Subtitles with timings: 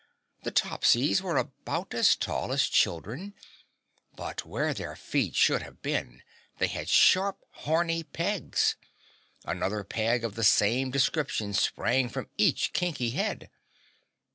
[0.41, 3.35] The Topsies were about as tall as children,
[4.15, 6.23] but where their feet should have been,
[6.57, 8.77] they had sharp horny pegs.
[9.45, 13.51] Another peg of the same description sprung from each kinky head.